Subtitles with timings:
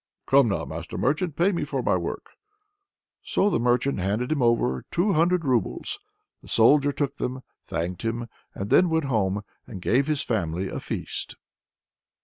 [0.25, 1.35] "Come now, master merchant!
[1.35, 2.31] pay me for my work."
[3.21, 5.99] So the merchant handed him over two hundred roubles.
[6.41, 10.79] The soldier took them, thanked him, and then went home, and gave his family a
[10.79, 11.35] feast.